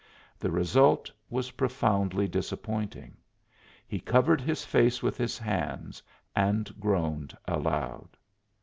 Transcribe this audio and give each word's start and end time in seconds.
The 0.39 0.49
result 0.49 1.11
was 1.29 1.51
profoundly 1.51 2.27
disappointing. 2.27 3.17
He 3.87 3.99
covered 3.99 4.41
his 4.41 4.65
face 4.65 5.03
with 5.03 5.15
his 5.15 5.37
hands 5.37 6.01
and 6.35 6.73
groaned 6.79 7.37
aloud. 7.47 8.09